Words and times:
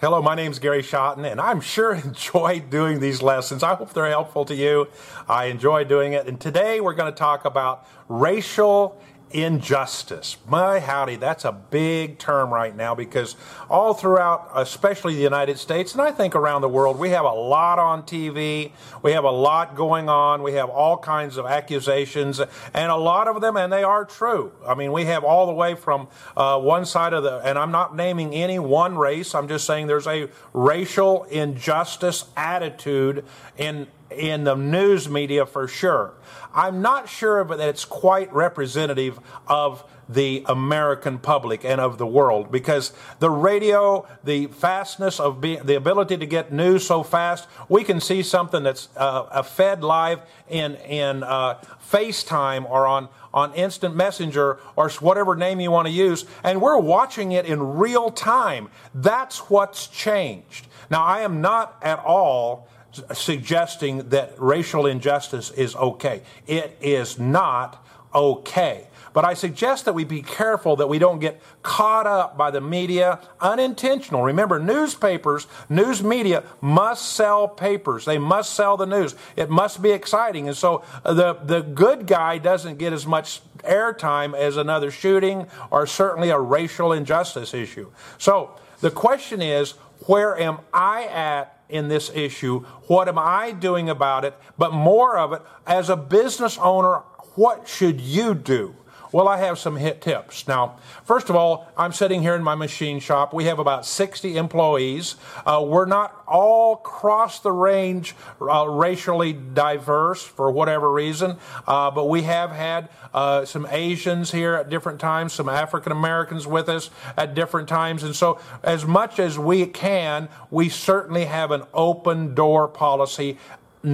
Hello, 0.00 0.22
my 0.22 0.36
name 0.36 0.52
is 0.52 0.60
Gary 0.60 0.84
Schotten, 0.84 1.28
and 1.28 1.40
I'm 1.40 1.60
sure 1.60 1.92
enjoy 2.04 2.60
doing 2.60 3.00
these 3.00 3.20
lessons. 3.20 3.64
I 3.64 3.74
hope 3.74 3.92
they're 3.94 4.08
helpful 4.08 4.44
to 4.44 4.54
you. 4.54 4.86
I 5.28 5.46
enjoy 5.46 5.82
doing 5.82 6.12
it. 6.12 6.28
And 6.28 6.40
today 6.40 6.80
we're 6.80 6.94
going 6.94 7.12
to 7.12 7.18
talk 7.18 7.44
about 7.44 7.84
racial 8.08 8.96
injustice. 9.30 10.36
My 10.46 10.80
howdy, 10.80 11.16
that's 11.16 11.44
a 11.44 11.52
big 11.52 12.18
term 12.18 12.52
right 12.52 12.74
now 12.74 12.94
because 12.94 13.36
all 13.68 13.94
throughout, 13.94 14.50
especially 14.54 15.14
the 15.14 15.22
United 15.22 15.58
States, 15.58 15.92
and 15.92 16.02
I 16.02 16.12
think 16.12 16.34
around 16.34 16.62
the 16.62 16.68
world, 16.68 16.98
we 16.98 17.10
have 17.10 17.24
a 17.24 17.32
lot 17.32 17.78
on 17.78 18.02
TV. 18.02 18.72
We 19.02 19.12
have 19.12 19.24
a 19.24 19.30
lot 19.30 19.76
going 19.76 20.08
on. 20.08 20.42
We 20.42 20.54
have 20.54 20.70
all 20.70 20.96
kinds 20.96 21.36
of 21.36 21.46
accusations, 21.46 22.40
and 22.74 22.90
a 22.90 22.96
lot 22.96 23.28
of 23.28 23.40
them, 23.40 23.56
and 23.56 23.72
they 23.72 23.82
are 23.82 24.04
true. 24.04 24.52
I 24.66 24.74
mean, 24.74 24.92
we 24.92 25.04
have 25.04 25.24
all 25.24 25.46
the 25.46 25.52
way 25.52 25.74
from 25.74 26.08
uh, 26.36 26.58
one 26.58 26.86
side 26.86 27.12
of 27.12 27.22
the, 27.22 27.38
and 27.38 27.58
I'm 27.58 27.70
not 27.70 27.94
naming 27.94 28.34
any 28.34 28.58
one 28.58 28.96
race, 28.96 29.34
I'm 29.34 29.48
just 29.48 29.66
saying 29.66 29.86
there's 29.86 30.06
a 30.06 30.28
racial 30.52 31.24
injustice 31.24 32.24
attitude 32.36 33.24
in 33.56 33.86
in 34.10 34.44
the 34.44 34.54
news 34.54 35.08
media 35.08 35.44
for 35.46 35.68
sure. 35.68 36.14
I'm 36.58 36.82
not 36.82 37.08
sure 37.08 37.44
that 37.44 37.68
it's 37.68 37.84
quite 37.84 38.32
representative 38.32 39.20
of 39.46 39.84
the 40.08 40.42
American 40.46 41.18
public 41.18 41.64
and 41.64 41.80
of 41.80 41.98
the 41.98 42.06
world 42.06 42.50
because 42.50 42.92
the 43.20 43.30
radio, 43.30 44.08
the 44.24 44.48
fastness 44.48 45.20
of 45.20 45.40
being, 45.40 45.64
the 45.64 45.76
ability 45.76 46.16
to 46.16 46.26
get 46.26 46.50
news 46.50 46.84
so 46.84 47.04
fast, 47.04 47.46
we 47.68 47.84
can 47.84 48.00
see 48.00 48.24
something 48.24 48.64
that's 48.64 48.88
uh, 48.96 49.40
fed 49.44 49.84
live 49.84 50.20
in 50.48 50.74
in 50.76 51.22
uh, 51.22 51.62
FaceTime 51.92 52.68
or 52.68 52.88
on 52.88 53.08
on 53.32 53.54
instant 53.54 53.94
messenger 53.94 54.58
or 54.74 54.90
whatever 54.98 55.36
name 55.36 55.60
you 55.60 55.70
want 55.70 55.86
to 55.86 55.92
use, 55.92 56.24
and 56.42 56.60
we're 56.60 56.78
watching 56.78 57.30
it 57.30 57.46
in 57.46 57.62
real 57.78 58.10
time. 58.10 58.68
That's 58.92 59.48
what's 59.48 59.86
changed. 59.86 60.66
Now, 60.90 61.04
I 61.04 61.20
am 61.20 61.40
not 61.40 61.76
at 61.82 62.00
all 62.00 62.66
suggesting 63.12 64.08
that 64.10 64.34
racial 64.38 64.86
injustice 64.86 65.50
is 65.50 65.74
okay. 65.76 66.22
It 66.46 66.76
is 66.80 67.18
not 67.18 67.84
okay. 68.14 68.86
But 69.18 69.24
I 69.24 69.34
suggest 69.34 69.86
that 69.86 69.94
we 69.94 70.04
be 70.04 70.22
careful 70.22 70.76
that 70.76 70.88
we 70.88 71.00
don't 71.00 71.18
get 71.18 71.42
caught 71.64 72.06
up 72.06 72.36
by 72.36 72.52
the 72.52 72.60
media 72.60 73.18
unintentional. 73.40 74.22
Remember, 74.22 74.60
newspapers, 74.60 75.48
news 75.68 76.04
media 76.04 76.44
must 76.60 77.14
sell 77.14 77.48
papers. 77.48 78.04
They 78.04 78.18
must 78.18 78.54
sell 78.54 78.76
the 78.76 78.86
news. 78.86 79.16
It 79.34 79.50
must 79.50 79.82
be 79.82 79.90
exciting. 79.90 80.46
And 80.46 80.56
so 80.56 80.84
uh, 81.04 81.14
the, 81.14 81.32
the 81.32 81.62
good 81.62 82.06
guy 82.06 82.38
doesn't 82.38 82.78
get 82.78 82.92
as 82.92 83.08
much 83.08 83.40
airtime 83.64 84.36
as 84.36 84.56
another 84.56 84.92
shooting 84.92 85.48
or 85.72 85.84
certainly 85.84 86.30
a 86.30 86.38
racial 86.38 86.92
injustice 86.92 87.52
issue. 87.54 87.90
So 88.18 88.52
the 88.82 88.92
question 88.92 89.42
is, 89.42 89.72
where 90.06 90.38
am 90.38 90.60
I 90.72 91.06
at 91.06 91.64
in 91.68 91.88
this 91.88 92.08
issue? 92.14 92.60
What 92.86 93.08
am 93.08 93.18
I 93.18 93.50
doing 93.50 93.90
about 93.90 94.24
it? 94.24 94.36
But 94.56 94.72
more 94.72 95.18
of 95.18 95.32
it, 95.32 95.42
as 95.66 95.90
a 95.90 95.96
business 95.96 96.56
owner, 96.58 96.98
what 97.34 97.66
should 97.66 98.00
you 98.00 98.36
do? 98.36 98.76
Well, 99.10 99.26
I 99.26 99.38
have 99.38 99.58
some 99.58 99.76
hit 99.76 100.02
tips. 100.02 100.46
Now, 100.46 100.76
first 101.04 101.30
of 101.30 101.36
all, 101.36 101.66
I'm 101.78 101.92
sitting 101.92 102.20
here 102.20 102.34
in 102.34 102.42
my 102.42 102.54
machine 102.54 103.00
shop. 103.00 103.32
We 103.32 103.44
have 103.44 103.58
about 103.58 103.86
60 103.86 104.36
employees. 104.36 105.16
Uh, 105.46 105.64
we're 105.66 105.86
not 105.86 106.22
all 106.26 106.74
across 106.74 107.40
the 107.40 107.50
range 107.50 108.14
uh, 108.40 108.68
racially 108.68 109.32
diverse 109.32 110.22
for 110.22 110.50
whatever 110.50 110.92
reason, 110.92 111.36
uh, 111.66 111.90
but 111.90 112.10
we 112.10 112.22
have 112.22 112.50
had 112.50 112.90
uh, 113.14 113.46
some 113.46 113.66
Asians 113.70 114.30
here 114.30 114.54
at 114.54 114.68
different 114.68 115.00
times, 115.00 115.32
some 115.32 115.48
African 115.48 115.92
Americans 115.92 116.46
with 116.46 116.68
us 116.68 116.90
at 117.16 117.34
different 117.34 117.68
times. 117.68 118.02
And 118.02 118.14
so, 118.14 118.38
as 118.62 118.84
much 118.84 119.18
as 119.18 119.38
we 119.38 119.64
can, 119.64 120.28
we 120.50 120.68
certainly 120.68 121.24
have 121.24 121.50
an 121.50 121.62
open 121.72 122.34
door 122.34 122.68
policy 122.68 123.38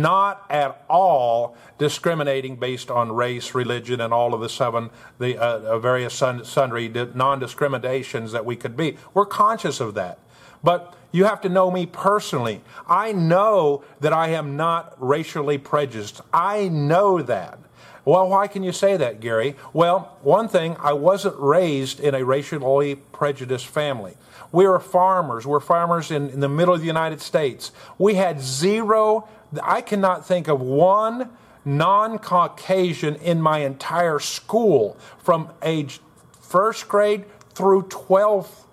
not 0.03 0.45
at 0.51 0.85
all 0.89 1.57
discriminating 1.79 2.57
based 2.57 2.91
on 2.91 3.13
race, 3.13 3.55
religion, 3.55 4.01
and 4.01 4.13
all 4.13 4.35
of 4.35 4.41
the 4.41 4.49
seven, 4.49 4.91
the 5.19 5.39
uh, 5.39 5.61
uh 5.61 5.79
various 5.79 6.15
sundry 6.15 6.89
non 7.15 7.39
discriminations 7.39 8.33
that 8.33 8.45
we 8.45 8.57
could 8.57 8.77
be. 8.77 8.97
We're 9.13 9.27
conscious 9.27 9.81
of 9.81 9.95
that. 9.95 10.19
But 10.63 10.95
you 11.13 11.27
have 11.27 11.41
to 11.43 11.49
know 11.49 11.71
me 11.71 11.87
personally. 11.87 12.61
I 12.89 13.13
know 13.13 13.85
that 14.01 14.13
I 14.13 14.31
am 14.31 14.57
not 14.57 14.97
racially 14.99 15.59
prejudiced. 15.59 16.21
I 16.33 16.69
know 16.69 17.23
that. 17.23 17.59
Well, 18.05 18.29
why 18.29 18.49
can 18.49 18.63
you 18.63 18.73
say 18.73 18.97
that, 18.97 19.21
Gary? 19.21 19.57
Well, 19.73 20.19
one 20.23 20.49
thing, 20.49 20.77
I 20.81 20.93
wasn't 20.93 21.37
raised 21.39 22.01
in 22.01 22.15
a 22.15 22.25
racially 22.25 22.97
prejudiced 22.97 23.67
family. 23.67 24.17
We 24.53 24.67
were 24.67 24.79
farmers. 24.79 25.47
We're 25.47 25.61
farmers 25.61 26.11
in, 26.11 26.29
in 26.31 26.41
the 26.41 26.49
middle 26.49 26.75
of 26.75 26.81
the 26.81 26.87
United 26.87 27.21
States. 27.21 27.73
We 27.97 28.15
had 28.15 28.41
zero 28.41 29.29
I 29.63 29.81
cannot 29.81 30.27
think 30.27 30.49
of 30.49 30.61
one 30.61 31.31
non 31.65 32.19
Caucasian 32.19 33.17
in 33.17 33.41
my 33.41 33.59
entire 33.59 34.19
school 34.19 34.97
from 35.19 35.51
age 35.63 36.01
first 36.41 36.89
grade 36.89 37.25
through 37.55 37.85
12th 37.85 38.65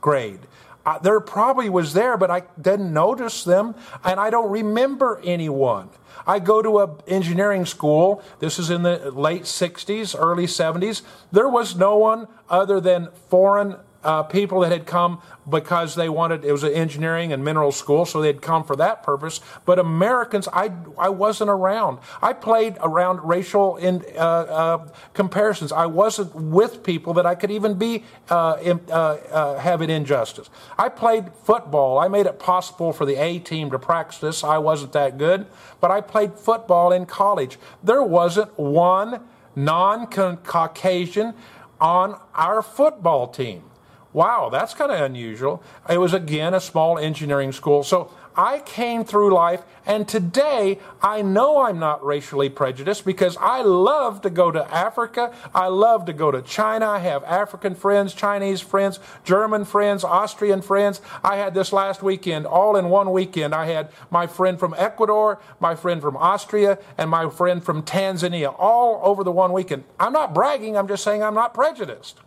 grade. 0.00 0.40
Uh, 0.84 0.98
there 0.98 1.20
probably 1.20 1.68
was 1.68 1.92
there, 1.92 2.16
but 2.16 2.30
I 2.30 2.42
didn't 2.60 2.92
notice 2.92 3.44
them, 3.44 3.76
and 4.02 4.18
I 4.18 4.30
don't 4.30 4.50
remember 4.50 5.20
anyone. 5.22 5.90
I 6.26 6.40
go 6.40 6.60
to 6.60 6.80
a 6.80 6.96
engineering 7.06 7.66
school. 7.66 8.22
This 8.40 8.58
is 8.58 8.70
in 8.70 8.82
the 8.82 9.10
late 9.12 9.42
60s, 9.42 10.16
early 10.18 10.46
70s. 10.46 11.02
There 11.30 11.48
was 11.48 11.76
no 11.76 11.96
one 11.96 12.26
other 12.48 12.80
than 12.80 13.10
foreign 13.28 13.76
uh, 14.04 14.22
people 14.22 14.60
that 14.60 14.72
had 14.72 14.86
come 14.86 15.20
because 15.48 15.94
they 15.94 16.08
wanted 16.08 16.44
it 16.44 16.52
was 16.52 16.62
an 16.62 16.72
engineering 16.72 17.32
and 17.32 17.44
mineral 17.44 17.72
school 17.72 18.04
so 18.04 18.20
they'd 18.20 18.42
come 18.42 18.64
for 18.64 18.76
that 18.76 19.02
purpose. 19.02 19.40
But 19.64 19.78
americans 19.78 20.48
i, 20.52 20.70
I 20.98 21.08
wasn't 21.08 21.50
around. 21.50 21.98
I 22.20 22.32
played 22.32 22.76
around 22.80 23.20
racial 23.26 23.76
in, 23.76 24.04
uh, 24.16 24.20
uh, 24.20 24.88
comparisons. 25.14 25.72
I 25.72 25.86
wasn't 25.86 26.34
with 26.34 26.82
people 26.82 27.14
that 27.14 27.26
i 27.26 27.34
could 27.34 27.50
even 27.50 27.74
be 27.74 28.04
uh, 28.28 28.56
in, 28.62 28.80
uh, 28.90 28.92
uh, 28.92 29.58
have 29.58 29.80
an 29.80 29.90
injustice. 29.90 30.48
I 30.78 30.88
played 30.88 31.32
football. 31.44 31.98
I 31.98 32.08
made 32.08 32.26
it 32.26 32.38
possible 32.38 32.92
for 32.92 33.04
the 33.04 33.16
a 33.16 33.38
team 33.38 33.70
to 33.70 33.78
practice. 33.78 34.44
I 34.44 34.58
wasn't 34.58 34.92
that 34.92 35.18
good 35.18 35.46
but 35.82 35.90
i 35.90 36.00
played 36.00 36.32
football 36.34 36.92
in 36.92 37.04
college. 37.04 37.58
There 37.82 38.02
wasn't 38.02 38.56
one 38.58 39.20
non-caucasian 39.54 41.34
on 41.80 42.18
our 42.34 42.62
football 42.62 43.28
team 43.28 43.64
Wow, 44.12 44.50
that's 44.50 44.74
kind 44.74 44.92
of 44.92 45.00
unusual. 45.00 45.62
It 45.88 45.98
was 45.98 46.12
again 46.12 46.52
a 46.52 46.60
small 46.60 46.98
engineering 46.98 47.50
school. 47.52 47.82
So 47.82 48.10
I 48.36 48.60
came 48.60 49.04
through 49.04 49.34
life, 49.34 49.62
and 49.86 50.06
today 50.06 50.78
I 51.02 51.22
know 51.22 51.62
I'm 51.62 51.78
not 51.78 52.04
racially 52.04 52.48
prejudiced 52.48 53.04
because 53.04 53.36
I 53.38 53.62
love 53.62 54.20
to 54.22 54.30
go 54.30 54.50
to 54.50 54.74
Africa. 54.74 55.34
I 55.54 55.68
love 55.68 56.04
to 56.06 56.12
go 56.12 56.30
to 56.30 56.42
China. 56.42 56.88
I 56.88 56.98
have 56.98 57.24
African 57.24 57.74
friends, 57.74 58.12
Chinese 58.14 58.60
friends, 58.60 59.00
German 59.24 59.64
friends, 59.64 60.04
Austrian 60.04 60.60
friends. 60.60 61.00
I 61.24 61.36
had 61.36 61.54
this 61.54 61.72
last 61.72 62.02
weekend, 62.02 62.46
all 62.46 62.76
in 62.76 62.90
one 62.90 63.12
weekend. 63.12 63.54
I 63.54 63.66
had 63.66 63.90
my 64.10 64.26
friend 64.26 64.58
from 64.58 64.74
Ecuador, 64.76 65.40
my 65.60 65.74
friend 65.74 66.02
from 66.02 66.16
Austria, 66.16 66.78
and 66.98 67.10
my 67.10 67.30
friend 67.30 67.64
from 67.64 67.82
Tanzania, 67.82 68.54
all 68.58 69.00
over 69.02 69.24
the 69.24 69.32
one 69.32 69.52
weekend. 69.52 69.84
I'm 69.98 70.12
not 70.12 70.34
bragging, 70.34 70.76
I'm 70.76 70.88
just 70.88 71.04
saying 71.04 71.22
I'm 71.22 71.34
not 71.34 71.54
prejudiced. 71.54 72.20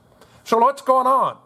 So 0.43 0.57
what's 0.57 0.81
going 0.81 1.07
on? 1.07 1.37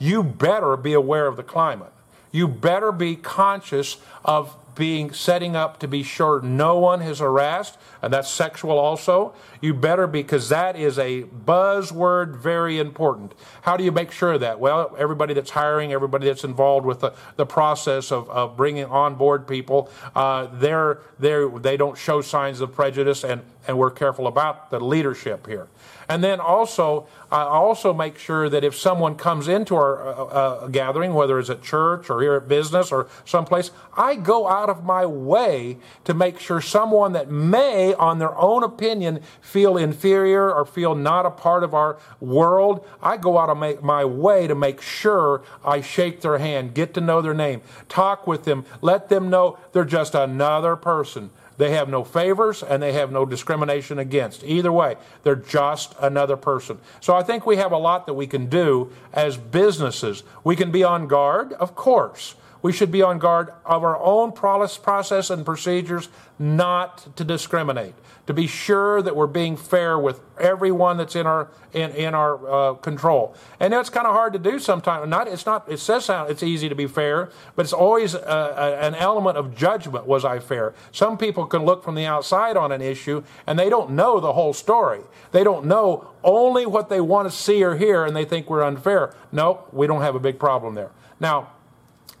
You 0.00 0.24
better 0.24 0.76
be 0.76 0.94
aware 0.94 1.28
of 1.28 1.36
the 1.36 1.44
climate. 1.44 1.92
You 2.32 2.48
better 2.48 2.90
be 2.90 3.14
conscious 3.14 3.98
of 4.24 4.56
being 4.80 5.12
setting 5.12 5.54
up 5.54 5.78
to 5.78 5.86
be 5.86 6.02
sure 6.02 6.40
no 6.40 6.78
one 6.78 7.02
is 7.02 7.18
harassed, 7.18 7.76
and 8.00 8.10
that's 8.10 8.30
sexual 8.30 8.78
also. 8.78 9.34
You 9.60 9.74
better 9.74 10.06
because 10.06 10.48
that 10.48 10.74
is 10.74 10.98
a 10.98 11.24
buzzword, 11.24 12.34
very 12.36 12.78
important. 12.78 13.34
How 13.60 13.76
do 13.76 13.84
you 13.84 13.92
make 13.92 14.10
sure 14.10 14.38
that? 14.38 14.58
Well, 14.58 14.96
everybody 14.98 15.34
that's 15.34 15.50
hiring, 15.50 15.92
everybody 15.92 16.28
that's 16.28 16.44
involved 16.44 16.86
with 16.86 17.00
the, 17.00 17.12
the 17.36 17.44
process 17.44 18.10
of, 18.10 18.30
of 18.30 18.56
bringing 18.56 18.86
on 18.86 19.16
board 19.16 19.46
people, 19.46 19.90
uh, 20.16 20.46
they're, 20.54 21.00
they're, 21.18 21.50
they 21.50 21.76
don't 21.76 21.98
show 21.98 22.22
signs 22.22 22.62
of 22.62 22.72
prejudice, 22.72 23.22
and, 23.22 23.42
and 23.68 23.76
we're 23.76 23.90
careful 23.90 24.26
about 24.26 24.70
the 24.70 24.80
leadership 24.80 25.46
here. 25.46 25.68
And 26.08 26.24
then 26.24 26.40
also, 26.40 27.06
I 27.30 27.42
also 27.42 27.94
make 27.94 28.18
sure 28.18 28.48
that 28.48 28.64
if 28.64 28.74
someone 28.74 29.14
comes 29.14 29.46
into 29.46 29.76
our 29.76 30.08
uh, 30.08 30.24
uh, 30.24 30.66
gathering, 30.66 31.14
whether 31.14 31.38
it's 31.38 31.50
at 31.50 31.62
church 31.62 32.10
or 32.10 32.20
here 32.20 32.34
at 32.34 32.48
business 32.48 32.90
or 32.90 33.06
someplace, 33.24 33.70
I 33.96 34.16
go 34.16 34.48
out 34.48 34.68
of 34.70 34.84
my 34.84 35.04
way 35.04 35.76
to 36.04 36.14
make 36.14 36.40
sure 36.40 36.60
someone 36.60 37.12
that 37.12 37.30
may, 37.30 37.92
on 37.94 38.18
their 38.18 38.34
own 38.36 38.62
opinion, 38.62 39.20
feel 39.40 39.76
inferior 39.76 40.50
or 40.52 40.64
feel 40.64 40.94
not 40.94 41.26
a 41.26 41.30
part 41.30 41.62
of 41.62 41.74
our 41.74 41.98
world, 42.20 42.86
I 43.02 43.18
go 43.18 43.36
out 43.36 43.50
of 43.50 43.82
my 43.82 44.04
way 44.04 44.46
to 44.46 44.54
make 44.54 44.80
sure 44.80 45.42
I 45.64 45.80
shake 45.82 46.22
their 46.22 46.38
hand, 46.38 46.74
get 46.74 46.94
to 46.94 47.00
know 47.00 47.20
their 47.20 47.34
name, 47.34 47.60
talk 47.88 48.26
with 48.26 48.44
them, 48.44 48.64
let 48.80 49.08
them 49.08 49.28
know 49.28 49.58
they're 49.72 49.84
just 49.84 50.14
another 50.14 50.76
person. 50.76 51.30
They 51.58 51.72
have 51.72 51.90
no 51.90 52.04
favors 52.04 52.62
and 52.62 52.82
they 52.82 52.94
have 52.94 53.12
no 53.12 53.26
discrimination 53.26 53.98
against. 53.98 54.42
Either 54.44 54.72
way, 54.72 54.96
they're 55.24 55.36
just 55.36 55.94
another 56.00 56.38
person. 56.38 56.78
So 57.02 57.14
I 57.14 57.22
think 57.22 57.44
we 57.44 57.56
have 57.56 57.72
a 57.72 57.76
lot 57.76 58.06
that 58.06 58.14
we 58.14 58.26
can 58.26 58.46
do 58.46 58.90
as 59.12 59.36
businesses. 59.36 60.22
We 60.42 60.56
can 60.56 60.70
be 60.70 60.82
on 60.82 61.06
guard, 61.06 61.52
of 61.52 61.74
course. 61.74 62.34
We 62.62 62.72
should 62.72 62.90
be 62.90 63.02
on 63.02 63.18
guard 63.18 63.52
of 63.64 63.82
our 63.84 63.98
own 63.98 64.32
process 64.32 65.30
and 65.30 65.44
procedures 65.44 66.08
not 66.38 67.16
to 67.16 67.24
discriminate, 67.24 67.94
to 68.26 68.34
be 68.34 68.46
sure 68.46 69.02
that 69.02 69.16
we're 69.16 69.26
being 69.26 69.56
fair 69.56 69.98
with 69.98 70.20
everyone 70.38 70.96
that's 70.96 71.16
in 71.16 71.26
our 71.26 71.48
in, 71.72 71.90
in 71.92 72.14
our 72.14 72.50
uh, 72.50 72.74
control. 72.74 73.34
And 73.60 73.72
that's 73.72 73.90
kind 73.90 74.06
of 74.06 74.14
hard 74.14 74.32
to 74.32 74.38
do 74.38 74.58
sometimes. 74.58 75.08
Not 75.08 75.28
it's 75.28 75.46
not 75.46 75.70
it 75.70 75.78
says 75.78 76.08
it's 76.10 76.42
easy 76.42 76.68
to 76.68 76.74
be 76.74 76.86
fair, 76.86 77.30
but 77.56 77.62
it's 77.62 77.72
always 77.72 78.14
uh, 78.14 78.54
a, 78.56 78.84
an 78.84 78.94
element 78.94 79.36
of 79.36 79.54
judgment. 79.54 80.06
Was 80.06 80.24
I 80.24 80.38
fair? 80.38 80.74
Some 80.92 81.16
people 81.16 81.46
can 81.46 81.64
look 81.64 81.84
from 81.84 81.94
the 81.94 82.06
outside 82.06 82.56
on 82.56 82.72
an 82.72 82.82
issue 82.82 83.22
and 83.46 83.58
they 83.58 83.68
don't 83.68 83.90
know 83.90 84.20
the 84.20 84.32
whole 84.32 84.52
story. 84.52 85.00
They 85.32 85.44
don't 85.44 85.66
know 85.66 86.10
only 86.24 86.66
what 86.66 86.88
they 86.88 87.00
want 87.00 87.30
to 87.30 87.34
see 87.34 87.62
or 87.62 87.76
hear, 87.76 88.04
and 88.04 88.14
they 88.14 88.24
think 88.24 88.50
we're 88.50 88.62
unfair. 88.62 89.14
No, 89.32 89.64
we 89.72 89.86
don't 89.86 90.02
have 90.02 90.14
a 90.14 90.20
big 90.20 90.38
problem 90.38 90.74
there. 90.74 90.90
Now 91.18 91.50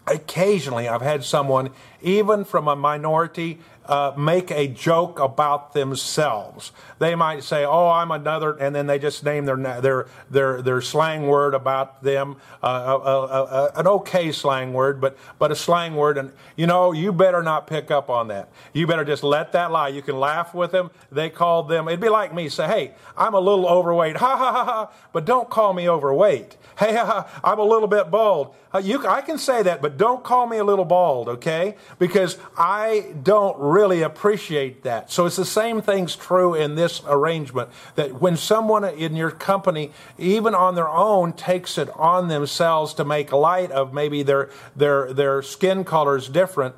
occasionally 0.06 0.88
I've 0.88 1.02
had 1.02 1.24
someone, 1.24 1.70
even 2.02 2.44
from 2.44 2.68
a 2.68 2.76
minority, 2.76 3.58
uh, 3.86 4.12
make 4.16 4.50
a 4.50 4.68
joke 4.68 5.18
about 5.18 5.72
themselves. 5.72 6.72
They 6.98 7.14
might 7.14 7.42
say, 7.42 7.64
"Oh, 7.64 7.88
I'm 7.88 8.10
another," 8.10 8.56
and 8.56 8.74
then 8.74 8.86
they 8.86 8.98
just 8.98 9.24
name 9.24 9.46
their 9.46 9.56
their 9.80 10.06
their 10.30 10.62
their 10.62 10.80
slang 10.80 11.26
word 11.26 11.54
about 11.54 12.02
them, 12.02 12.36
uh, 12.62 12.66
a, 12.66 13.08
a, 13.08 13.44
a, 13.44 13.72
an 13.76 13.86
okay 13.86 14.32
slang 14.32 14.72
word, 14.72 15.00
but 15.00 15.16
but 15.38 15.50
a 15.50 15.56
slang 15.56 15.96
word. 15.96 16.18
And 16.18 16.32
you 16.56 16.66
know, 16.66 16.92
you 16.92 17.12
better 17.12 17.42
not 17.42 17.66
pick 17.66 17.90
up 17.90 18.10
on 18.10 18.28
that. 18.28 18.48
You 18.72 18.86
better 18.86 19.04
just 19.04 19.22
let 19.22 19.52
that 19.52 19.72
lie. 19.72 19.88
You 19.88 20.02
can 20.02 20.18
laugh 20.20 20.54
with 20.54 20.72
them. 20.72 20.90
They 21.10 21.30
called 21.30 21.68
them. 21.68 21.88
It'd 21.88 22.00
be 22.00 22.08
like 22.08 22.34
me 22.34 22.48
say, 22.48 22.66
"Hey, 22.66 22.94
I'm 23.16 23.34
a 23.34 23.40
little 23.40 23.66
overweight," 23.66 24.16
ha 24.18 24.36
ha 24.36 24.52
ha 24.52 24.64
ha, 24.64 24.92
but 25.12 25.24
don't 25.24 25.50
call 25.50 25.72
me 25.72 25.88
overweight. 25.88 26.56
Hey, 26.80 26.96
ha, 26.96 27.04
ha, 27.04 27.40
I'm 27.44 27.58
a 27.58 27.62
little 27.62 27.88
bit 27.88 28.10
bald. 28.10 28.54
Uh, 28.72 28.78
you, 28.78 29.06
I 29.06 29.20
can 29.20 29.36
say 29.36 29.62
that, 29.64 29.82
but 29.82 29.98
don't 29.98 30.24
call 30.24 30.46
me 30.46 30.56
a 30.56 30.64
little 30.64 30.86
bald, 30.86 31.28
okay? 31.28 31.76
Because 31.98 32.38
I 32.56 33.12
don't 33.22 33.58
really 33.72 34.02
appreciate 34.02 34.82
that. 34.82 35.10
So 35.10 35.26
it's 35.26 35.36
the 35.36 35.44
same 35.44 35.80
thing's 35.80 36.16
true 36.16 36.54
in 36.54 36.74
this 36.74 37.02
arrangement 37.06 37.70
that 37.94 38.20
when 38.20 38.36
someone 38.36 38.84
in 38.84 39.16
your 39.16 39.30
company, 39.30 39.92
even 40.18 40.54
on 40.54 40.74
their 40.74 40.88
own, 40.88 41.32
takes 41.32 41.78
it 41.78 41.88
on 41.96 42.28
themselves 42.28 42.94
to 42.94 43.04
make 43.04 43.32
light 43.32 43.70
of 43.70 43.92
maybe 43.94 44.22
their 44.22 44.50
their 44.76 45.12
their 45.12 45.42
skin 45.42 45.84
color 45.84 46.16
is 46.16 46.28
different, 46.28 46.74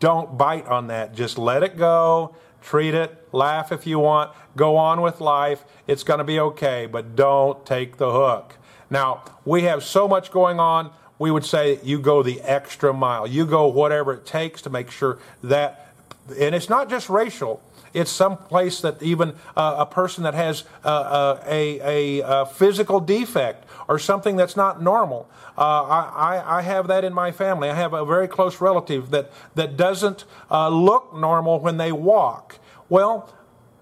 don't 0.00 0.38
bite 0.38 0.66
on 0.66 0.86
that. 0.88 1.14
Just 1.14 1.38
let 1.38 1.62
it 1.62 1.76
go. 1.76 2.34
Treat 2.62 2.94
it, 2.94 3.28
laugh 3.30 3.70
if 3.70 3.86
you 3.86 4.00
want, 4.00 4.32
go 4.56 4.76
on 4.76 5.00
with 5.00 5.20
life. 5.20 5.64
It's 5.86 6.02
going 6.02 6.18
to 6.18 6.24
be 6.24 6.40
okay, 6.40 6.86
but 6.86 7.14
don't 7.14 7.64
take 7.64 7.96
the 7.96 8.10
hook. 8.10 8.56
Now, 8.90 9.22
we 9.44 9.62
have 9.62 9.84
so 9.84 10.08
much 10.08 10.32
going 10.32 10.58
on, 10.58 10.90
we 11.18 11.30
would 11.30 11.44
say 11.44 11.78
you 11.84 12.00
go 12.00 12.24
the 12.24 12.40
extra 12.40 12.92
mile. 12.92 13.26
You 13.26 13.46
go 13.46 13.68
whatever 13.68 14.14
it 14.14 14.26
takes 14.26 14.62
to 14.62 14.70
make 14.70 14.90
sure 14.90 15.18
that, 15.44 15.94
and 16.28 16.54
it's 16.54 16.68
not 16.68 16.88
just 16.88 17.08
racial. 17.08 17.62
It's 17.94 18.10
some 18.10 18.36
place 18.36 18.80
that 18.80 19.02
even 19.02 19.34
uh, 19.56 19.76
a 19.78 19.86
person 19.86 20.24
that 20.24 20.34
has 20.34 20.64
uh, 20.84 20.88
uh 20.88 21.44
a, 21.46 21.80
a, 21.80 22.42
a, 22.42 22.46
physical 22.46 23.00
defect 23.00 23.64
or 23.88 23.98
something 23.98 24.36
that's 24.36 24.56
not 24.56 24.82
normal. 24.82 25.28
Uh, 25.56 25.82
I, 25.82 26.58
I, 26.58 26.62
have 26.62 26.88
that 26.88 27.04
in 27.04 27.14
my 27.14 27.32
family. 27.32 27.70
I 27.70 27.74
have 27.74 27.94
a 27.94 28.04
very 28.04 28.28
close 28.28 28.60
relative 28.60 29.10
that, 29.10 29.32
that 29.54 29.76
doesn't 29.78 30.24
uh, 30.50 30.68
look 30.68 31.14
normal 31.14 31.60
when 31.60 31.78
they 31.78 31.92
walk. 31.92 32.58
Well, 32.90 33.34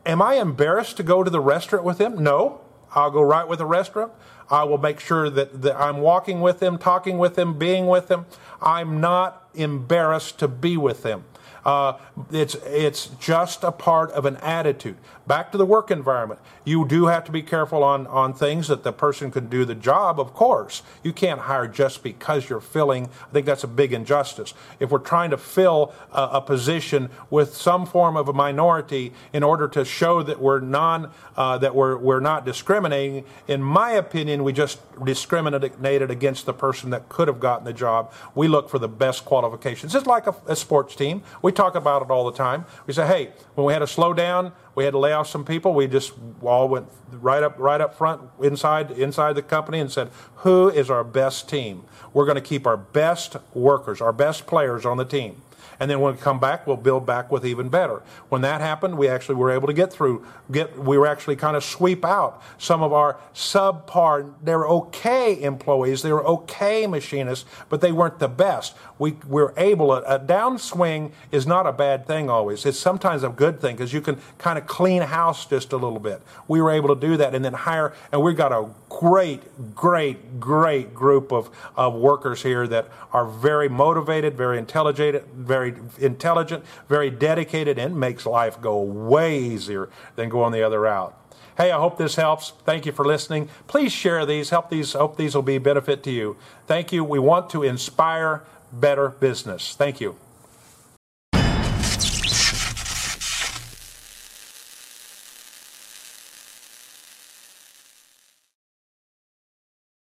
am 0.06 0.22
I 0.22 0.34
embarrassed 0.34 0.96
to 0.98 1.02
go 1.02 1.24
to 1.24 1.30
the 1.30 1.40
restaurant 1.40 1.84
with 1.84 2.00
him? 2.00 2.22
No. 2.22 2.60
I'll 2.94 3.10
go 3.10 3.22
right 3.22 3.46
with 3.48 3.58
the 3.58 3.66
restaurant. 3.66 4.12
I 4.50 4.64
will 4.64 4.78
make 4.78 5.00
sure 5.00 5.28
that, 5.30 5.62
that 5.62 5.76
I'm 5.76 5.98
walking 5.98 6.40
with 6.40 6.60
them, 6.60 6.78
talking 6.78 7.18
with 7.18 7.34
them, 7.34 7.58
being 7.58 7.86
with 7.86 8.08
them. 8.08 8.26
I'm 8.62 9.00
not 9.00 9.48
embarrassed 9.54 10.38
to 10.40 10.48
be 10.48 10.76
with 10.76 11.02
them. 11.02 11.24
Uh, 11.64 11.94
it's 12.30 12.54
it's 12.66 13.06
just 13.20 13.64
a 13.64 13.72
part 13.72 14.10
of 14.12 14.24
an 14.24 14.36
attitude. 14.38 14.96
Back 15.26 15.52
to 15.52 15.58
the 15.58 15.64
work 15.64 15.90
environment. 15.90 16.40
You 16.64 16.86
do 16.86 17.06
have 17.06 17.24
to 17.24 17.32
be 17.32 17.40
careful 17.40 17.82
on, 17.82 18.06
on 18.08 18.34
things 18.34 18.68
that 18.68 18.82
the 18.82 18.92
person 18.92 19.30
can 19.30 19.48
do 19.48 19.64
the 19.64 19.74
job, 19.74 20.20
of 20.20 20.34
course. 20.34 20.82
You 21.02 21.14
can't 21.14 21.40
hire 21.40 21.66
just 21.66 22.02
because 22.02 22.50
you're 22.50 22.60
filling. 22.60 23.06
I 23.06 23.32
think 23.32 23.46
that's 23.46 23.64
a 23.64 23.68
big 23.68 23.94
injustice. 23.94 24.52
If 24.80 24.90
we're 24.90 24.98
trying 24.98 25.30
to 25.30 25.38
fill 25.38 25.94
a, 26.12 26.22
a 26.32 26.40
position 26.42 27.08
with 27.30 27.56
some 27.56 27.86
form 27.86 28.18
of 28.18 28.28
a 28.28 28.34
minority 28.34 29.12
in 29.32 29.42
order 29.42 29.66
to 29.68 29.84
show 29.84 30.22
that 30.22 30.40
we're 30.40 30.60
non 30.60 31.10
uh, 31.36 31.56
that 31.58 31.74
we're 31.74 31.96
we're 31.96 32.20
not 32.20 32.44
discriminating, 32.44 33.24
in 33.48 33.62
my 33.62 33.92
opinion, 33.92 34.44
we 34.44 34.52
just 34.52 34.78
discriminated 35.04 36.10
against 36.10 36.44
the 36.44 36.52
person 36.52 36.90
that 36.90 37.08
could 37.08 37.28
have 37.28 37.40
gotten 37.40 37.64
the 37.64 37.72
job. 37.72 38.12
We 38.34 38.46
look 38.46 38.68
for 38.68 38.78
the 38.78 38.88
best 38.88 39.24
qualifications. 39.24 39.94
It's 39.94 40.06
like 40.06 40.26
a, 40.26 40.34
a 40.46 40.56
sports 40.56 40.94
team. 40.94 41.22
We 41.42 41.52
talk 41.52 41.74
about 41.74 42.02
it 42.02 42.10
all 42.10 42.24
the 42.30 42.36
time. 42.36 42.64
We 42.86 42.92
say, 42.94 43.06
hey, 43.06 43.32
when 43.54 43.66
we 43.66 43.72
had 43.72 43.80
to 43.80 43.86
slow 43.86 44.12
down, 44.12 44.52
we 44.74 44.84
had 44.84 44.92
to 44.92 44.98
lay 44.98 45.12
off 45.12 45.28
some 45.28 45.44
people. 45.44 45.74
We 45.74 45.86
just 45.86 46.12
all 46.42 46.68
went 46.68 46.88
right 47.12 47.42
up, 47.42 47.58
right 47.58 47.80
up 47.80 47.94
front 47.94 48.22
inside, 48.42 48.90
inside 48.92 49.34
the 49.34 49.42
company 49.42 49.78
and 49.78 49.90
said, 49.90 50.10
who 50.36 50.68
is 50.68 50.90
our 50.90 51.04
best 51.04 51.48
team? 51.48 51.84
We're 52.12 52.26
going 52.26 52.36
to 52.36 52.40
keep 52.40 52.66
our 52.66 52.76
best 52.76 53.36
workers, 53.52 54.00
our 54.00 54.12
best 54.12 54.46
players 54.46 54.84
on 54.84 54.96
the 54.96 55.04
team. 55.04 55.42
And 55.80 55.90
then 55.90 56.00
when 56.00 56.14
we 56.14 56.20
come 56.20 56.40
back, 56.40 56.66
we'll 56.66 56.76
build 56.76 57.06
back 57.06 57.30
with 57.30 57.44
even 57.46 57.68
better. 57.68 58.02
When 58.28 58.42
that 58.42 58.60
happened, 58.60 58.98
we 58.98 59.08
actually 59.08 59.36
were 59.36 59.50
able 59.50 59.66
to 59.66 59.72
get 59.72 59.92
through, 59.92 60.26
get, 60.50 60.78
we 60.78 60.98
were 60.98 61.06
actually 61.06 61.36
kind 61.36 61.56
of 61.56 61.64
sweep 61.64 62.04
out 62.04 62.42
some 62.58 62.82
of 62.82 62.92
our 62.92 63.18
subpar, 63.34 64.32
they 64.42 64.54
were 64.54 64.68
okay 64.68 65.42
employees, 65.42 66.02
they 66.02 66.12
were 66.12 66.26
okay 66.26 66.86
machinists, 66.86 67.44
but 67.68 67.80
they 67.80 67.92
weren't 67.92 68.18
the 68.18 68.28
best. 68.28 68.74
We 68.98 69.16
were 69.26 69.52
able, 69.56 69.92
a, 69.92 70.00
a 70.02 70.18
downswing 70.18 71.12
is 71.30 71.46
not 71.46 71.66
a 71.66 71.72
bad 71.72 72.06
thing 72.06 72.30
always. 72.30 72.64
It's 72.66 72.78
sometimes 72.78 73.22
a 73.22 73.28
good 73.28 73.60
thing 73.60 73.76
because 73.76 73.92
you 73.92 74.00
can 74.00 74.18
kind 74.38 74.58
of 74.58 74.66
clean 74.66 75.02
house 75.02 75.46
just 75.46 75.72
a 75.72 75.76
little 75.76 76.00
bit. 76.00 76.22
We 76.48 76.60
were 76.60 76.70
able 76.70 76.94
to 76.94 77.00
do 77.00 77.16
that 77.16 77.34
and 77.34 77.44
then 77.44 77.52
hire, 77.52 77.92
and 78.12 78.22
we've 78.22 78.36
got 78.36 78.52
a 78.52 78.68
great, 79.04 79.74
great, 79.74 80.40
great 80.40 80.94
group 80.94 81.30
of, 81.30 81.50
of 81.76 81.92
workers 81.92 82.42
here 82.42 82.66
that 82.66 82.88
are 83.12 83.26
very 83.26 83.68
motivated, 83.68 84.34
very 84.34 84.56
intelligent, 84.56 85.22
very 85.34 85.74
intelligent, 85.98 86.64
very 86.88 87.10
dedicated, 87.10 87.78
and 87.78 88.00
makes 88.00 88.24
life 88.24 88.58
go 88.62 88.80
way 88.80 89.38
easier 89.38 89.90
than 90.16 90.30
going 90.30 90.52
the 90.52 90.62
other 90.62 90.80
route. 90.80 91.14
Hey, 91.58 91.70
I 91.70 91.78
hope 91.78 91.98
this 91.98 92.16
helps. 92.16 92.54
Thank 92.64 92.86
you 92.86 92.92
for 92.92 93.04
listening. 93.04 93.50
Please 93.66 93.92
share 93.92 94.24
these. 94.24 94.48
Help 94.48 94.70
these. 94.70 94.94
Hope 94.94 95.18
these 95.18 95.34
will 95.34 95.42
be 95.42 95.58
benefit 95.58 96.02
to 96.04 96.10
you. 96.10 96.38
Thank 96.66 96.90
you. 96.90 97.04
We 97.04 97.18
want 97.18 97.50
to 97.50 97.62
inspire 97.62 98.42
better 98.72 99.10
business. 99.10 99.74
Thank 99.74 100.00
you. 100.00 100.16